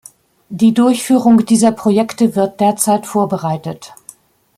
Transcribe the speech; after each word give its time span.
Die 0.49 0.73
Durchführung 0.73 1.45
dieser 1.45 1.71
Projekte 1.71 2.35
wird 2.35 2.59
derzeit 2.59 3.05
vorbereitet. 3.05 3.93